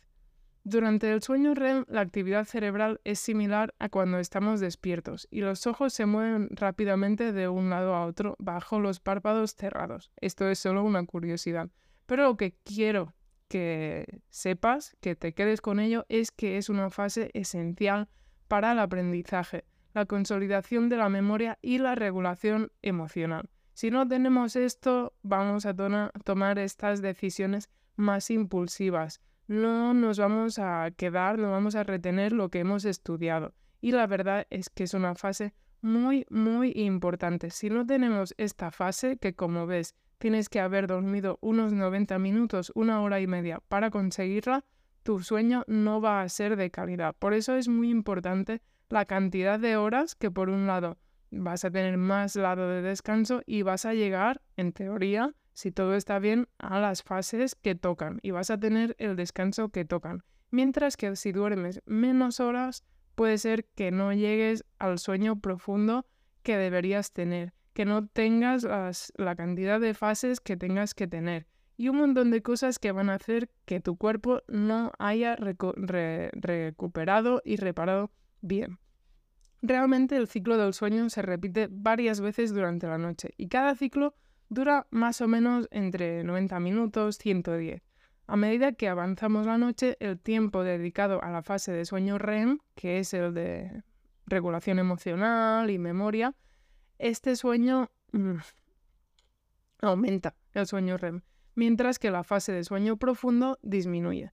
Durante 0.66 1.12
el 1.12 1.20
sueño 1.20 1.54
REM 1.54 1.84
la 1.88 2.00
actividad 2.00 2.46
cerebral 2.46 2.98
es 3.04 3.18
similar 3.18 3.74
a 3.78 3.90
cuando 3.90 4.18
estamos 4.18 4.60
despiertos 4.60 5.28
y 5.30 5.40
los 5.40 5.66
ojos 5.66 5.92
se 5.92 6.06
mueven 6.06 6.48
rápidamente 6.52 7.34
de 7.34 7.48
un 7.48 7.68
lado 7.68 7.94
a 7.94 8.06
otro 8.06 8.36
bajo 8.38 8.80
los 8.80 9.00
párpados 9.00 9.54
cerrados. 9.54 10.10
Esto 10.22 10.48
es 10.48 10.58
solo 10.58 10.82
una 10.82 11.04
curiosidad. 11.04 11.68
Pero 12.06 12.24
lo 12.24 12.36
que 12.38 12.56
quiero 12.64 13.12
que 13.48 14.22
sepas, 14.30 14.96
que 15.00 15.16
te 15.16 15.34
quedes 15.34 15.60
con 15.60 15.80
ello, 15.80 16.06
es 16.08 16.30
que 16.30 16.56
es 16.56 16.68
una 16.68 16.90
fase 16.90 17.30
esencial 17.34 18.08
para 18.48 18.72
el 18.72 18.78
aprendizaje, 18.78 19.64
la 19.92 20.06
consolidación 20.06 20.88
de 20.88 20.96
la 20.96 21.08
memoria 21.08 21.58
y 21.62 21.78
la 21.78 21.94
regulación 21.94 22.72
emocional. 22.82 23.48
Si 23.74 23.90
no 23.90 24.06
tenemos 24.06 24.54
esto, 24.54 25.14
vamos 25.22 25.66
a 25.66 25.74
tomar 25.74 26.58
estas 26.58 27.02
decisiones 27.02 27.70
más 27.96 28.30
impulsivas. 28.30 29.20
No 29.46 29.94
nos 29.94 30.18
vamos 30.18 30.58
a 30.58 30.90
quedar, 30.96 31.38
no 31.38 31.50
vamos 31.50 31.74
a 31.74 31.82
retener 31.82 32.32
lo 32.32 32.50
que 32.50 32.60
hemos 32.60 32.84
estudiado. 32.84 33.52
Y 33.80 33.92
la 33.92 34.06
verdad 34.06 34.46
es 34.50 34.70
que 34.70 34.84
es 34.84 34.94
una 34.94 35.14
fase 35.14 35.54
muy, 35.82 36.24
muy 36.30 36.72
importante. 36.76 37.50
Si 37.50 37.68
no 37.68 37.84
tenemos 37.84 38.34
esta 38.38 38.70
fase, 38.70 39.18
que 39.18 39.34
como 39.34 39.66
ves, 39.66 39.94
tienes 40.24 40.48
que 40.48 40.58
haber 40.58 40.86
dormido 40.86 41.38
unos 41.42 41.74
90 41.74 42.18
minutos, 42.18 42.72
una 42.74 43.02
hora 43.02 43.20
y 43.20 43.26
media 43.26 43.60
para 43.68 43.90
conseguirla, 43.90 44.64
tu 45.02 45.20
sueño 45.20 45.64
no 45.66 46.00
va 46.00 46.22
a 46.22 46.28
ser 46.30 46.56
de 46.56 46.70
calidad. 46.70 47.14
Por 47.18 47.34
eso 47.34 47.56
es 47.56 47.68
muy 47.68 47.90
importante 47.90 48.62
la 48.88 49.04
cantidad 49.04 49.60
de 49.60 49.76
horas 49.76 50.14
que 50.14 50.30
por 50.30 50.48
un 50.48 50.66
lado 50.66 50.96
vas 51.30 51.66
a 51.66 51.70
tener 51.70 51.98
más 51.98 52.36
lado 52.36 52.70
de 52.70 52.80
descanso 52.80 53.42
y 53.44 53.60
vas 53.60 53.84
a 53.84 53.92
llegar, 53.92 54.40
en 54.56 54.72
teoría, 54.72 55.34
si 55.52 55.70
todo 55.70 55.94
está 55.94 56.18
bien, 56.20 56.48
a 56.56 56.80
las 56.80 57.02
fases 57.02 57.54
que 57.54 57.74
tocan 57.74 58.18
y 58.22 58.30
vas 58.30 58.48
a 58.48 58.58
tener 58.58 58.96
el 58.98 59.16
descanso 59.16 59.68
que 59.68 59.84
tocan. 59.84 60.22
Mientras 60.50 60.96
que 60.96 61.16
si 61.16 61.32
duermes 61.32 61.82
menos 61.84 62.40
horas, 62.40 62.82
puede 63.14 63.36
ser 63.36 63.66
que 63.74 63.90
no 63.90 64.10
llegues 64.14 64.64
al 64.78 64.98
sueño 64.98 65.38
profundo 65.38 66.06
que 66.42 66.56
deberías 66.56 67.12
tener, 67.12 67.52
que 67.74 67.84
no 67.84 68.06
tengas 68.06 68.66
la 69.16 69.36
cantidad 69.36 69.80
de 69.80 69.92
fases 69.92 70.40
que 70.40 70.56
tengas 70.56 70.94
que 70.94 71.06
tener 71.06 71.46
y 71.76 71.88
un 71.88 71.96
montón 71.96 72.30
de 72.30 72.40
cosas 72.42 72.78
que 72.78 72.92
van 72.92 73.10
a 73.10 73.14
hacer 73.14 73.50
que 73.64 73.80
tu 73.80 73.96
cuerpo 73.96 74.42
no 74.48 74.92
haya 74.98 75.36
recuperado 75.36 77.42
y 77.44 77.56
reparado 77.56 78.12
bien. 78.40 78.78
Realmente 79.60 80.16
el 80.16 80.28
ciclo 80.28 80.56
del 80.56 80.72
sueño 80.74 81.10
se 81.10 81.22
repite 81.22 81.68
varias 81.70 82.20
veces 82.20 82.54
durante 82.54 82.86
la 82.86 82.98
noche 82.98 83.30
y 83.36 83.48
cada 83.48 83.74
ciclo 83.74 84.14
dura 84.48 84.86
más 84.90 85.20
o 85.20 85.26
menos 85.26 85.66
entre 85.70 86.22
90 86.22 86.60
minutos, 86.60 87.18
110. 87.18 87.82
A 88.26 88.36
medida 88.36 88.72
que 88.72 88.88
avanzamos 88.88 89.46
la 89.46 89.58
noche, 89.58 89.96
el 90.00 90.18
tiempo 90.18 90.62
dedicado 90.62 91.22
a 91.22 91.30
la 91.30 91.42
fase 91.42 91.72
de 91.72 91.84
sueño 91.84 92.16
REM, 92.18 92.58
que 92.74 92.98
es 92.98 93.12
el 93.14 93.34
de 93.34 93.82
regulación 94.26 94.78
emocional 94.78 95.70
y 95.70 95.78
memoria, 95.78 96.34
este 97.04 97.36
sueño 97.36 97.90
mm, 98.12 98.36
aumenta, 99.82 100.34
el 100.54 100.66
sueño 100.66 100.96
REM, 100.96 101.20
mientras 101.54 101.98
que 101.98 102.10
la 102.10 102.24
fase 102.24 102.50
de 102.52 102.64
sueño 102.64 102.96
profundo 102.96 103.58
disminuye. 103.60 104.32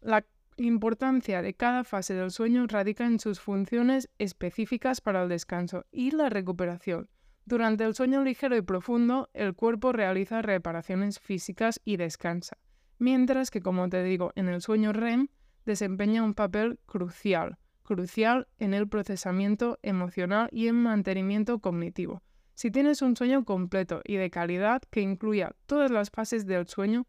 La 0.00 0.24
importancia 0.56 1.42
de 1.42 1.54
cada 1.54 1.82
fase 1.82 2.14
del 2.14 2.30
sueño 2.30 2.68
radica 2.68 3.04
en 3.04 3.18
sus 3.18 3.40
funciones 3.40 4.08
específicas 4.18 5.00
para 5.00 5.24
el 5.24 5.28
descanso 5.28 5.86
y 5.90 6.12
la 6.12 6.28
recuperación. 6.28 7.10
Durante 7.46 7.82
el 7.82 7.96
sueño 7.96 8.22
ligero 8.22 8.56
y 8.56 8.62
profundo, 8.62 9.28
el 9.34 9.54
cuerpo 9.54 9.90
realiza 9.90 10.40
reparaciones 10.40 11.18
físicas 11.18 11.80
y 11.84 11.96
descansa, 11.96 12.58
mientras 12.98 13.50
que, 13.50 13.60
como 13.60 13.88
te 13.88 14.04
digo, 14.04 14.30
en 14.36 14.48
el 14.48 14.62
sueño 14.62 14.92
REM 14.92 15.26
desempeña 15.66 16.22
un 16.22 16.34
papel 16.34 16.78
crucial, 16.86 17.58
crucial 17.84 18.48
en 18.58 18.74
el 18.74 18.88
procesamiento 18.88 19.78
emocional 19.82 20.48
y 20.50 20.66
en 20.66 20.82
mantenimiento 20.82 21.60
cognitivo. 21.60 22.22
Si 22.54 22.70
tienes 22.70 23.02
un 23.02 23.16
sueño 23.16 23.44
completo 23.44 24.00
y 24.04 24.16
de 24.16 24.30
calidad 24.30 24.82
que 24.90 25.00
incluya 25.00 25.54
todas 25.66 25.90
las 25.90 26.10
fases 26.10 26.46
del 26.46 26.66
sueño, 26.66 27.06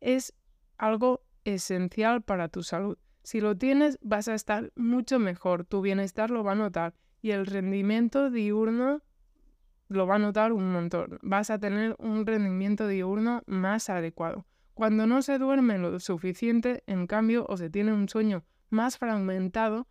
es 0.00 0.34
algo 0.78 1.22
esencial 1.44 2.22
para 2.22 2.48
tu 2.48 2.62
salud. 2.62 2.98
Si 3.22 3.40
lo 3.40 3.56
tienes, 3.56 3.98
vas 4.02 4.28
a 4.28 4.34
estar 4.34 4.72
mucho 4.76 5.18
mejor, 5.18 5.64
tu 5.64 5.80
bienestar 5.80 6.30
lo 6.30 6.44
va 6.44 6.52
a 6.52 6.56
notar 6.56 6.94
y 7.22 7.30
el 7.30 7.46
rendimiento 7.46 8.30
diurno 8.30 9.02
lo 9.88 10.06
va 10.06 10.16
a 10.16 10.18
notar 10.18 10.52
un 10.52 10.72
montón. 10.72 11.18
Vas 11.22 11.50
a 11.50 11.58
tener 11.58 11.96
un 11.98 12.26
rendimiento 12.26 12.86
diurno 12.86 13.42
más 13.46 13.90
adecuado. 13.90 14.46
Cuando 14.74 15.06
no 15.06 15.22
se 15.22 15.38
duerme 15.38 15.78
lo 15.78 15.98
suficiente, 16.00 16.82
en 16.86 17.06
cambio, 17.06 17.46
o 17.48 17.56
se 17.56 17.70
tiene 17.70 17.92
un 17.92 18.08
sueño 18.08 18.44
más 18.70 18.98
fragmentado, 18.98 19.86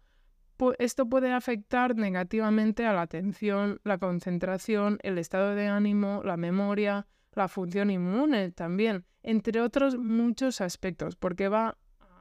esto 0.80 1.08
puede 1.08 1.32
afectar 1.32 1.96
negativamente 1.96 2.86
a 2.86 2.94
la 2.94 3.02
atención, 3.02 3.80
la 3.84 3.98
concentración, 3.98 5.00
el 5.04 5.18
estado 5.18 5.56
de 5.56 5.68
ánimo, 5.68 6.22
la 6.24 6.38
memoria, 6.38 7.08
la 7.34 7.48
función 7.48 7.90
inmune 7.90 8.52
también, 8.52 9.06
entre 9.22 9.62
otros 9.62 9.98
muchos 9.98 10.62
aspectos, 10.62 11.16
porque 11.16 11.50
va 11.50 11.78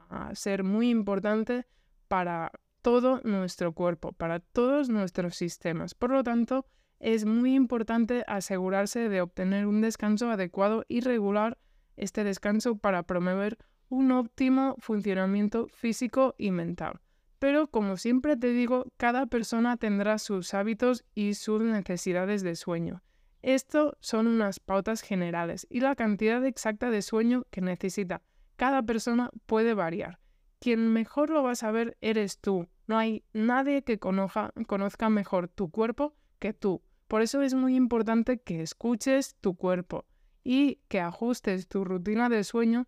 a 0.09 0.35
ser 0.35 0.63
muy 0.63 0.89
importante 0.89 1.65
para 2.07 2.51
todo 2.81 3.21
nuestro 3.23 3.73
cuerpo, 3.73 4.11
para 4.11 4.39
todos 4.39 4.89
nuestros 4.89 5.35
sistemas. 5.35 5.95
Por 5.95 6.11
lo 6.11 6.23
tanto, 6.23 6.65
es 6.99 7.25
muy 7.25 7.55
importante 7.55 8.23
asegurarse 8.27 9.09
de 9.09 9.21
obtener 9.21 9.67
un 9.67 9.81
descanso 9.81 10.29
adecuado 10.29 10.85
y 10.87 11.01
regular 11.01 11.57
este 11.95 12.23
descanso 12.23 12.77
para 12.77 13.03
promover 13.03 13.57
un 13.89 14.11
óptimo 14.11 14.75
funcionamiento 14.79 15.67
físico 15.67 16.35
y 16.37 16.51
mental. 16.51 16.99
Pero 17.43 17.67
como 17.67 17.97
siempre 17.97 18.37
te 18.37 18.53
digo, 18.53 18.85
cada 18.95 19.25
persona 19.25 19.75
tendrá 19.75 20.17
sus 20.17 20.53
hábitos 20.53 21.03
y 21.13 21.33
sus 21.33 21.61
necesidades 21.61 22.41
de 22.41 22.55
sueño. 22.55 23.03
Esto 23.41 23.97
son 23.99 24.27
unas 24.27 24.61
pautas 24.61 25.01
generales 25.01 25.67
y 25.69 25.81
la 25.81 25.93
cantidad 25.95 26.45
exacta 26.45 26.89
de 26.89 27.01
sueño 27.01 27.43
que 27.51 27.59
necesita 27.59 28.21
cada 28.55 28.81
persona 28.83 29.29
puede 29.45 29.73
variar. 29.73 30.19
Quien 30.59 30.93
mejor 30.93 31.31
lo 31.31 31.43
va 31.43 31.51
a 31.51 31.55
saber 31.55 31.97
eres 31.99 32.39
tú. 32.39 32.69
No 32.87 32.97
hay 32.97 33.25
nadie 33.33 33.83
que 33.83 33.99
conozca 33.99 35.09
mejor 35.09 35.49
tu 35.49 35.69
cuerpo 35.69 36.15
que 36.39 36.53
tú. 36.53 36.81
Por 37.09 37.21
eso 37.21 37.41
es 37.41 37.55
muy 37.55 37.75
importante 37.75 38.37
que 38.37 38.61
escuches 38.61 39.35
tu 39.41 39.55
cuerpo 39.55 40.05
y 40.45 40.79
que 40.87 41.01
ajustes 41.01 41.67
tu 41.67 41.83
rutina 41.83 42.29
de 42.29 42.45
sueño 42.45 42.87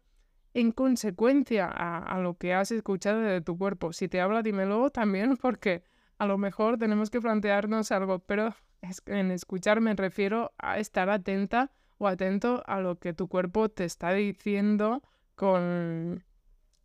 en 0.55 0.71
consecuencia 0.71 1.67
a, 1.67 2.17
lo 2.19 2.37
que 2.37 2.53
has 2.53 2.71
escuchado 2.71 3.19
de 3.19 3.41
tu 3.41 3.57
cuerpo. 3.57 3.91
Si 3.91 4.07
te 4.07 4.21
habla, 4.21 4.41
dímelo 4.41 4.89
también 4.89 5.35
porque 5.41 5.83
a 6.17 6.25
lo 6.25 6.37
mejor 6.37 6.77
tenemos 6.77 7.09
que 7.09 7.19
plantearnos 7.19 7.91
algo, 7.91 8.19
pero 8.19 8.55
en 9.05 9.31
escuchar 9.31 9.81
me 9.81 9.93
refiero 9.95 10.53
a 10.57 10.79
estar 10.79 11.09
atenta 11.09 11.71
o 11.97 12.07
atento 12.07 12.63
a 12.67 12.79
lo 12.79 12.97
que 12.99 13.13
tu 13.13 13.27
cuerpo 13.27 13.67
te 13.67 13.83
está 13.83 14.13
diciendo 14.13 15.03
con 15.35 16.23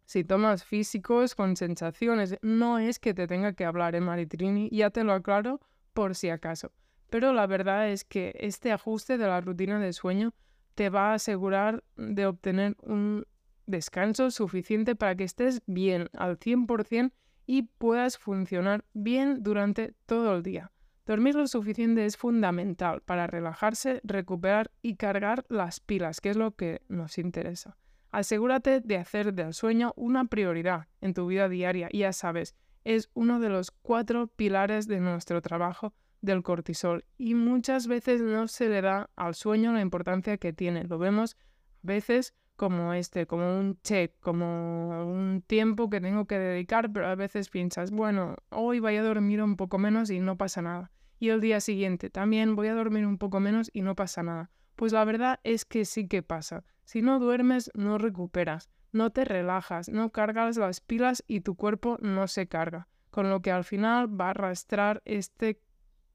síntomas 0.04 0.64
físicos, 0.64 1.36
con 1.36 1.56
sensaciones. 1.56 2.38
No 2.42 2.80
es 2.80 2.98
que 2.98 3.14
te 3.14 3.28
tenga 3.28 3.52
que 3.52 3.64
hablar, 3.64 3.94
en 3.94 4.02
¿eh, 4.02 4.06
Maritrini? 4.06 4.68
Ya 4.72 4.90
te 4.90 5.04
lo 5.04 5.12
aclaro 5.12 5.60
por 5.92 6.16
si 6.16 6.28
acaso. 6.28 6.72
Pero 7.08 7.32
la 7.32 7.46
verdad 7.46 7.88
es 7.88 8.02
que 8.04 8.34
este 8.40 8.72
ajuste 8.72 9.16
de 9.16 9.28
la 9.28 9.40
rutina 9.40 9.78
de 9.78 9.92
sueño 9.92 10.34
te 10.74 10.90
va 10.90 11.12
a 11.12 11.14
asegurar 11.14 11.84
de 11.96 12.26
obtener 12.26 12.76
un 12.82 13.26
descanso 13.66 14.30
suficiente 14.30 14.94
para 14.94 15.14
que 15.14 15.24
estés 15.24 15.62
bien 15.66 16.08
al 16.12 16.38
100% 16.38 17.12
y 17.46 17.62
puedas 17.62 18.18
funcionar 18.18 18.84
bien 18.92 19.42
durante 19.42 19.94
todo 20.06 20.36
el 20.36 20.42
día. 20.42 20.72
Dormir 21.06 21.34
lo 21.34 21.48
suficiente 21.48 22.04
es 22.04 22.16
fundamental 22.16 23.00
para 23.00 23.26
relajarse, 23.26 24.00
recuperar 24.04 24.70
y 24.82 24.94
cargar 24.94 25.44
las 25.48 25.80
pilas, 25.80 26.20
que 26.20 26.30
es 26.30 26.36
lo 26.36 26.52
que 26.52 26.82
nos 26.88 27.18
interesa. 27.18 27.76
Asegúrate 28.12 28.80
de 28.80 28.96
hacer 28.96 29.34
del 29.34 29.54
sueño 29.54 29.92
una 29.96 30.26
prioridad 30.26 30.86
en 31.00 31.14
tu 31.14 31.26
vida 31.26 31.48
diaria 31.48 31.88
ya 31.92 32.12
sabes, 32.12 32.54
es 32.84 33.10
uno 33.14 33.40
de 33.40 33.48
los 33.48 33.70
cuatro 33.70 34.28
pilares 34.28 34.86
de 34.88 35.00
nuestro 35.00 35.42
trabajo 35.42 35.94
del 36.20 36.42
cortisol 36.42 37.04
y 37.18 37.34
muchas 37.34 37.86
veces 37.86 38.20
no 38.20 38.48
se 38.48 38.68
le 38.68 38.80
da 38.82 39.10
al 39.16 39.34
sueño 39.34 39.72
la 39.72 39.80
importancia 39.80 40.38
que 40.38 40.52
tiene. 40.52 40.84
Lo 40.84 40.98
vemos 40.98 41.36
a 41.36 41.38
veces 41.82 42.34
como 42.60 42.92
este, 42.92 43.26
como 43.26 43.58
un 43.58 43.80
check, 43.80 44.20
como 44.20 45.06
un 45.10 45.40
tiempo 45.46 45.88
que 45.88 45.98
tengo 45.98 46.26
que 46.26 46.38
dedicar, 46.38 46.92
pero 46.92 47.06
a 47.06 47.14
veces 47.14 47.48
piensas, 47.48 47.90
bueno, 47.90 48.36
hoy 48.50 48.80
voy 48.80 48.96
a 48.96 49.02
dormir 49.02 49.42
un 49.42 49.56
poco 49.56 49.78
menos 49.78 50.10
y 50.10 50.20
no 50.20 50.36
pasa 50.36 50.60
nada. 50.60 50.90
Y 51.18 51.30
el 51.30 51.40
día 51.40 51.60
siguiente 51.60 52.10
también 52.10 52.56
voy 52.56 52.68
a 52.68 52.74
dormir 52.74 53.06
un 53.06 53.16
poco 53.16 53.40
menos 53.40 53.70
y 53.72 53.80
no 53.80 53.94
pasa 53.94 54.22
nada. 54.22 54.50
Pues 54.76 54.92
la 54.92 55.06
verdad 55.06 55.40
es 55.42 55.64
que 55.64 55.86
sí 55.86 56.06
que 56.06 56.22
pasa. 56.22 56.62
Si 56.84 57.00
no 57.00 57.18
duermes, 57.18 57.70
no 57.72 57.96
recuperas, 57.96 58.68
no 58.92 59.08
te 59.08 59.24
relajas, 59.24 59.88
no 59.88 60.10
cargas 60.10 60.58
las 60.58 60.82
pilas 60.82 61.24
y 61.26 61.40
tu 61.40 61.54
cuerpo 61.54 61.96
no 62.02 62.28
se 62.28 62.46
carga, 62.46 62.88
con 63.10 63.30
lo 63.30 63.40
que 63.40 63.52
al 63.52 63.64
final 63.64 64.20
va 64.20 64.26
a 64.26 64.30
arrastrar 64.32 65.00
este 65.06 65.62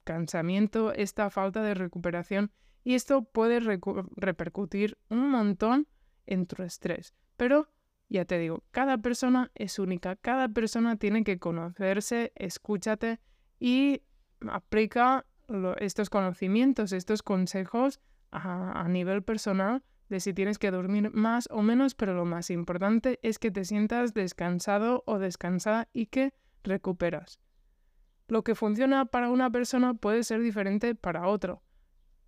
cansamiento, 0.03 0.93
esta 0.93 1.31
falta 1.31 1.63
de 1.63 1.73
recuperación 1.73 2.51
y 2.83 2.93
esto 2.93 3.23
puede 3.23 3.59
repercutir 4.15 4.99
un 5.09 5.31
montón 5.31 5.87
en 6.25 6.45
tu 6.45 6.63
estrés. 6.63 7.13
Pero, 7.37 7.69
ya 8.09 8.25
te 8.25 8.37
digo, 8.37 8.63
cada 8.71 8.97
persona 8.97 9.51
es 9.55 9.79
única, 9.79 10.15
cada 10.15 10.47
persona 10.49 10.97
tiene 10.97 11.23
que 11.23 11.39
conocerse, 11.39 12.31
escúchate 12.35 13.19
y 13.59 14.01
aplica 14.47 15.25
estos 15.79 16.09
conocimientos, 16.09 16.91
estos 16.91 17.21
consejos 17.21 17.99
a, 18.31 18.87
nivel 18.89 19.23
personal 19.23 19.83
de 20.09 20.19
si 20.19 20.33
tienes 20.33 20.59
que 20.59 20.71
dormir 20.71 21.11
más 21.13 21.47
o 21.51 21.61
menos, 21.61 21.95
pero 21.95 22.13
lo 22.13 22.25
más 22.25 22.49
importante 22.49 23.19
es 23.23 23.39
que 23.39 23.51
te 23.51 23.65
sientas 23.65 24.13
descansado 24.13 25.03
o 25.07 25.19
descansada 25.19 25.87
y 25.93 26.07
que 26.07 26.33
recuperas. 26.63 27.39
Lo 28.27 28.43
que 28.43 28.55
funciona 28.55 29.05
para 29.05 29.29
una 29.29 29.49
persona 29.51 29.93
puede 29.93 30.23
ser 30.23 30.41
diferente 30.41 30.95
para 30.95 31.27
otro. 31.27 31.61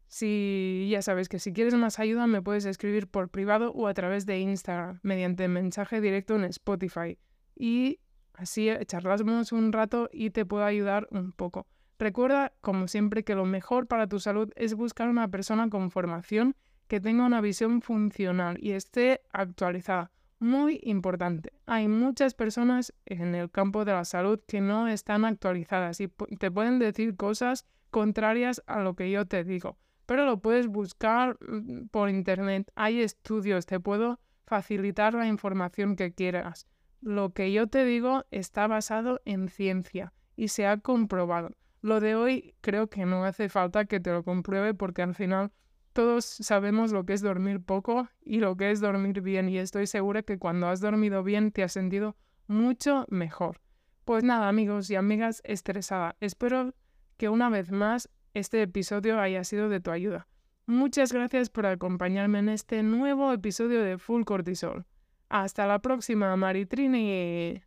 Si 0.07 0.87
ya 0.89 1.01
sabes 1.01 1.27
que 1.27 1.39
si 1.39 1.51
quieres 1.51 1.75
más 1.75 1.99
ayuda 1.99 2.27
me 2.27 2.41
puedes 2.41 2.65
escribir 2.65 3.07
por 3.07 3.29
privado 3.29 3.71
o 3.73 3.87
a 3.87 3.93
través 3.93 4.25
de 4.25 4.39
Instagram 4.39 4.99
mediante 5.03 5.47
mensaje 5.49 5.99
directo 5.99 6.35
en 6.35 6.45
Spotify 6.45 7.17
y 7.55 7.99
así 8.33 8.69
charlamos 8.85 9.51
un 9.51 9.73
rato 9.73 10.09
y 10.11 10.29
te 10.29 10.45
puedo 10.45 10.63
ayudar 10.63 11.07
un 11.11 11.33
poco. 11.33 11.67
Recuerda, 11.99 12.53
como 12.61 12.87
siempre, 12.87 13.23
que 13.23 13.35
lo 13.35 13.45
mejor 13.45 13.87
para 13.87 14.07
tu 14.07 14.19
salud 14.19 14.51
es 14.55 14.75
buscar 14.75 15.09
una 15.09 15.27
persona 15.29 15.69
con 15.69 15.91
formación 15.91 16.55
que 16.87 17.01
tenga 17.01 17.25
una 17.25 17.41
visión 17.41 17.81
funcional 17.81 18.57
y 18.61 18.71
esté 18.71 19.21
actualizada. 19.33 20.11
Muy 20.39 20.79
importante. 20.83 21.51
Hay 21.65 21.87
muchas 21.87 22.35
personas 22.35 22.93
en 23.05 23.33
el 23.33 23.49
campo 23.49 23.83
de 23.83 23.93
la 23.93 24.05
salud 24.05 24.39
que 24.47 24.61
no 24.61 24.87
están 24.87 25.25
actualizadas 25.25 25.99
y 25.99 26.07
te 26.07 26.51
pueden 26.51 26.77
decir 26.77 27.15
cosas 27.17 27.65
contrarias 27.89 28.61
a 28.67 28.79
lo 28.81 28.95
que 28.95 29.09
yo 29.09 29.25
te 29.25 29.43
digo 29.43 29.79
pero 30.07 30.25
lo 30.25 30.39
puedes 30.39 30.65
buscar 30.65 31.37
mm, 31.39 31.89
por 31.91 32.09
internet. 32.09 32.71
Hay 32.73 33.01
estudios, 33.01 33.67
te 33.67 33.79
puedo 33.79 34.19
facilitar 34.45 35.13
la 35.13 35.27
información 35.27 35.95
que 35.95 36.13
quieras. 36.13 36.65
Lo 37.01 37.33
que 37.33 37.51
yo 37.51 37.67
te 37.67 37.85
digo 37.85 38.25
está 38.31 38.65
basado 38.65 39.21
en 39.25 39.49
ciencia 39.49 40.13
y 40.35 40.47
se 40.47 40.65
ha 40.65 40.77
comprobado. 40.77 41.51
Lo 41.81 41.99
de 41.99 42.15
hoy 42.15 42.55
creo 42.61 42.87
que 42.87 43.05
no 43.05 43.23
hace 43.23 43.49
falta 43.49 43.85
que 43.85 43.99
te 43.99 44.11
lo 44.11 44.23
compruebe 44.23 44.73
porque 44.73 45.03
al 45.03 45.13
final 45.13 45.51
todos 45.93 46.25
sabemos 46.25 46.91
lo 46.91 47.05
que 47.05 47.13
es 47.13 47.21
dormir 47.21 47.61
poco 47.61 48.07
y 48.21 48.39
lo 48.39 48.55
que 48.55 48.71
es 48.71 48.79
dormir 48.79 49.21
bien 49.21 49.49
y 49.49 49.57
estoy 49.57 49.87
segura 49.87 50.23
que 50.23 50.39
cuando 50.39 50.67
has 50.67 50.79
dormido 50.79 51.23
bien 51.23 51.51
te 51.51 51.63
has 51.63 51.73
sentido 51.73 52.15
mucho 52.47 53.05
mejor. 53.09 53.61
Pues 54.05 54.23
nada 54.23 54.47
amigos 54.47 54.89
y 54.89 54.95
amigas 54.95 55.41
estresada, 55.43 56.15
espero 56.19 56.73
que 57.17 57.29
una 57.29 57.49
vez 57.49 57.71
más 57.71 58.09
este 58.37 58.61
episodio 58.61 59.19
haya 59.19 59.43
sido 59.43 59.69
de 59.69 59.79
tu 59.79 59.91
ayuda. 59.91 60.27
Muchas 60.65 61.11
gracias 61.11 61.49
por 61.49 61.65
acompañarme 61.65 62.39
en 62.39 62.49
este 62.49 62.83
nuevo 62.83 63.31
episodio 63.33 63.81
de 63.81 63.97
Full 63.97 64.23
Cortisol. 64.23 64.85
Hasta 65.29 65.65
la 65.65 65.79
próxima, 65.79 66.35
Maritrini. 66.35 67.63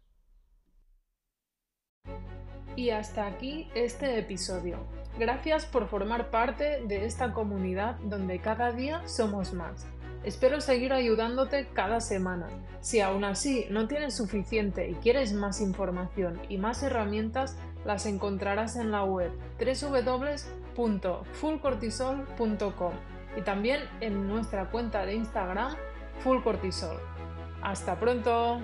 Y 2.77 2.91
hasta 2.91 3.27
aquí 3.27 3.69
este 3.75 4.19
episodio. 4.19 4.79
Gracias 5.19 5.67
por 5.67 5.89
formar 5.89 6.31
parte 6.31 6.83
de 6.87 7.05
esta 7.05 7.33
comunidad 7.33 7.97
donde 8.05 8.39
cada 8.39 8.73
día 8.73 9.07
somos 9.09 9.53
más. 9.53 9.87
Espero 10.23 10.61
seguir 10.61 10.93
ayudándote 10.93 11.67
cada 11.73 12.01
semana. 12.01 12.49
Si 12.81 13.01
aún 13.01 13.25
así 13.25 13.67
no 13.71 13.89
tienes 13.89 14.15
suficiente 14.15 14.91
y 14.91 14.95
quieres 14.95 15.33
más 15.33 15.61
información 15.61 16.39
y 16.49 16.59
más 16.59 16.83
herramientas, 16.83 17.57
las 17.85 18.05
encontrarás 18.05 18.77
en 18.77 18.91
la 18.91 19.05
web 19.05 19.33
www.fullcortisol.com 20.81 22.93
y 23.37 23.43
también 23.43 23.83
en 24.01 24.27
nuestra 24.29 24.71
cuenta 24.71 25.05
de 25.05 25.15
Instagram 25.15 25.75
fullcortisol. 26.23 26.97
¡Hasta 27.63 27.99
pronto! 27.99 28.61